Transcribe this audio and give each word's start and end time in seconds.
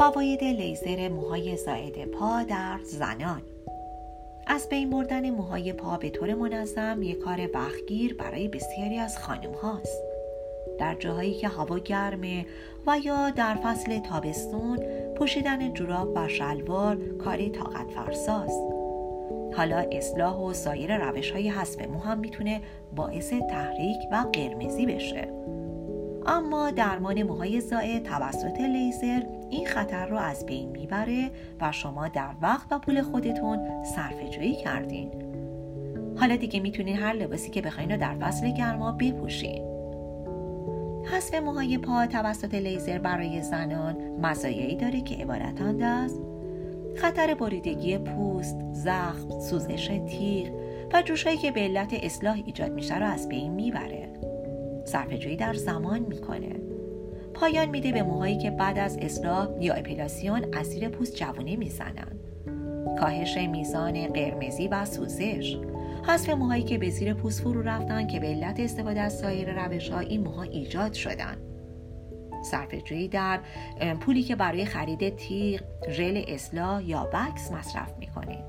فواید 0.00 0.44
لیزر 0.44 1.08
موهای 1.08 1.56
زائد 1.56 2.04
پا 2.04 2.42
در 2.42 2.78
زنان 2.84 3.42
از 4.46 4.68
بین 4.68 4.90
بردن 4.90 5.30
موهای 5.30 5.72
پا 5.72 5.96
به 5.96 6.10
طور 6.10 6.34
منظم 6.34 7.02
یک 7.02 7.18
کار 7.18 7.50
وقتگیر 7.54 8.14
برای 8.14 8.48
بسیاری 8.48 8.98
از 8.98 9.18
خانم 9.18 9.52
هاست. 9.52 10.02
در 10.78 10.94
جاهایی 10.94 11.34
که 11.34 11.48
هوا 11.48 11.78
گرمه 11.78 12.46
و 12.86 12.98
یا 13.04 13.30
در 13.30 13.54
فصل 13.54 13.98
تابستون 13.98 14.78
پوشیدن 15.16 15.74
جوراب 15.74 16.12
و 16.16 16.28
شلوار 16.28 16.96
کاری 17.24 17.50
طاقت 17.50 17.90
فرساست. 17.90 18.62
حالا 19.56 19.86
اصلاح 19.92 20.36
و 20.36 20.52
سایر 20.52 21.08
روش 21.08 21.30
های 21.30 21.48
حسب 21.48 21.82
مو 21.82 21.98
هم 21.98 22.18
می‌تونه 22.18 22.60
باعث 22.96 23.32
تحریک 23.32 23.98
و 24.12 24.24
قرمزی 24.32 24.86
بشه. 24.86 25.28
اما 26.26 26.70
درمان 26.70 27.22
موهای 27.22 27.60
زائد 27.60 28.02
توسط 28.02 28.60
لیزر 28.60 29.22
این 29.50 29.66
خطر 29.66 30.06
رو 30.06 30.16
از 30.16 30.46
بین 30.46 30.68
می‌بره 30.68 31.30
و 31.60 31.72
شما 31.72 32.08
در 32.08 32.30
وقت 32.42 32.72
و 32.72 32.78
پول 32.78 33.02
خودتون 33.02 33.84
صرفه 33.84 34.28
جویی 34.28 34.54
کردین. 34.54 35.10
حالا 36.16 36.36
دیگه 36.36 36.60
می‌تونین 36.60 36.96
هر 36.96 37.12
لباسی 37.12 37.50
که 37.50 37.62
بخواین 37.62 37.90
رو 37.90 37.96
در 37.96 38.14
فصل 38.14 38.50
گرما 38.50 38.92
بپوشین. 38.92 39.64
حذف 41.12 41.34
موهای 41.34 41.78
پا 41.78 42.06
توسط 42.06 42.54
لیزر 42.54 42.98
برای 42.98 43.42
زنان 43.42 43.96
مزایایی 44.22 44.76
داره 44.76 45.00
که 45.00 45.14
عبارتند 45.14 45.82
از 45.82 46.20
خطر 46.96 47.34
بریدگی 47.34 47.98
پوست، 47.98 48.56
زخم، 48.72 49.40
سوزش 49.40 49.86
تیغ 49.86 50.50
و 50.92 51.02
جوشهایی 51.02 51.38
که 51.38 51.50
به 51.50 51.60
علت 51.60 51.94
اصلاح 52.02 52.42
ایجاد 52.46 52.72
میشه 52.72 52.98
رو 52.98 53.06
از 53.06 53.28
بین 53.28 53.52
می‌بره. 53.52 54.08
صرفه‌جویی 54.84 55.36
در 55.36 55.54
زمان 55.54 55.98
می‌کنه. 55.98 56.56
پایان 57.34 57.68
میده 57.68 57.92
به 57.92 58.02
موهایی 58.02 58.38
که 58.38 58.50
بعد 58.50 58.78
از 58.78 58.98
اصلاح 58.98 59.48
یا 59.60 59.74
اپیلاسیون 59.74 60.54
اسیر 60.54 60.88
پوست 60.88 61.16
جوونه 61.16 61.56
می‌زنن. 61.56 62.18
کاهش 63.00 63.36
میزان 63.36 64.06
قرمزی 64.06 64.68
و 64.68 64.84
سوزش 64.84 65.58
حذف 66.06 66.30
موهایی 66.30 66.62
که 66.62 66.78
به 66.78 66.90
زیر 66.90 67.14
پوست 67.14 67.42
فرو 67.42 67.62
رفتن 67.62 68.06
که 68.06 68.20
به 68.20 68.26
علت 68.26 68.60
استفاده 68.60 69.00
از 69.00 69.18
سایر 69.18 69.64
روش 69.64 69.88
ها 69.88 69.98
این 69.98 70.20
موها 70.20 70.42
ایجاد 70.42 70.92
شدن 70.92 71.36
صرفه 72.42 73.08
در 73.08 73.40
پولی 74.00 74.22
که 74.22 74.36
برای 74.36 74.64
خرید 74.64 75.16
تیغ، 75.16 75.60
ژل 75.90 76.24
اصلاح 76.28 76.84
یا 76.84 77.04
بکس 77.04 77.52
مصرف 77.52 77.98
می‌کنید 77.98 78.44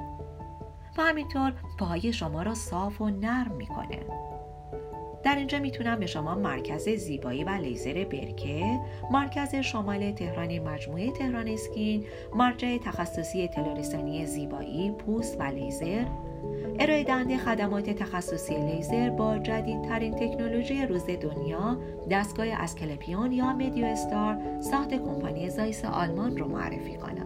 و 0.98 1.02
همینطور 1.02 1.54
پاهای 1.80 2.14
شما 2.14 2.44
را 2.44 2.56
صاف 2.56 3.02
و 3.02 3.10
نرم 3.10 3.52
می‌کنه 3.58 4.00
در 5.24 5.36
اینجا 5.36 5.60
می‌تونم 5.60 6.00
به 6.00 6.06
شما 6.06 6.36
مرکز 6.36 6.90
زیبایی 6.90 7.44
و 7.44 7.50
لیزر 7.50 7.94
برکه، 7.94 8.80
مرکز 9.12 9.56
شمال 9.56 10.12
تهران 10.12 10.60
مجموعه 10.60 11.12
تهران 11.12 11.48
اسکین، 11.48 12.06
مرجع 12.36 12.78
تخصصی 12.78 13.44
اطلاع 13.44 13.82
زیبایی، 14.26 14.92
پوست 14.92 15.40
و 15.40 15.44
لیزر، 15.44 16.06
ارائه 16.80 17.04
دهنده 17.04 17.38
خدمات 17.38 17.90
تخصصی 17.90 18.56
لیزر 18.56 19.10
با 19.10 19.38
جدیدترین 19.38 20.16
تکنولوژی 20.16 20.86
روز 20.86 21.06
دنیا 21.06 21.78
دستگاه 22.12 22.48
اسکلپیون 22.50 23.32
یا 23.32 23.54
مدیو 23.54 23.86
استار 23.86 24.38
ساخت 24.62 24.94
کمپانی 24.94 25.50
زایس 25.50 25.86
آلمان 25.86 26.38
رو 26.38 26.48
معرفی 26.48 26.96
کنم. 26.96 27.21